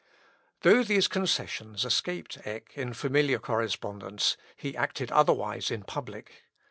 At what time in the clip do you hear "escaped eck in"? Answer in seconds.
1.85-2.95